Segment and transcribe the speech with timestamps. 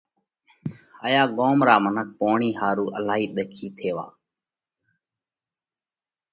[1.01, 4.05] ھايا ڳوم را منک پوڻِي ۿارُو الھائي ۮکي ٿيوا